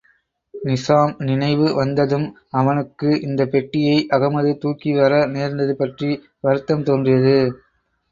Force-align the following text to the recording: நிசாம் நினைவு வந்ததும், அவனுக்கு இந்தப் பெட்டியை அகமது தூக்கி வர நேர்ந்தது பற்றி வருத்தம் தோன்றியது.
நிசாம் 0.53 1.11
நினைவு 1.19 1.75
வந்ததும், 1.75 2.25
அவனுக்கு 2.51 3.09
இந்தப் 3.21 3.51
பெட்டியை 3.51 4.07
அகமது 4.13 4.53
தூக்கி 4.57 4.93
வர 4.93 5.27
நேர்ந்தது 5.27 5.75
பற்றி 5.75 6.09
வருத்தம் 6.39 6.83
தோன்றியது. 6.83 7.37